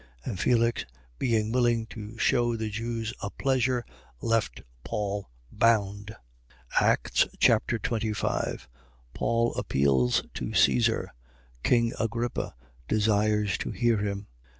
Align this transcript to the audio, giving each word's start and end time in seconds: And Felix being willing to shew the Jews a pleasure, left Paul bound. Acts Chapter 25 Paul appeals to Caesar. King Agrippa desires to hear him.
And 0.25 0.39
Felix 0.39 0.83
being 1.19 1.51
willing 1.51 1.85
to 1.91 2.17
shew 2.17 2.57
the 2.57 2.71
Jews 2.71 3.13
a 3.21 3.29
pleasure, 3.29 3.85
left 4.19 4.63
Paul 4.83 5.29
bound. 5.51 6.15
Acts 6.79 7.27
Chapter 7.37 7.77
25 7.77 8.67
Paul 9.13 9.53
appeals 9.53 10.23
to 10.33 10.55
Caesar. 10.55 11.13
King 11.61 11.93
Agrippa 11.99 12.55
desires 12.87 13.59
to 13.59 13.69
hear 13.69 13.97
him. 13.99 14.25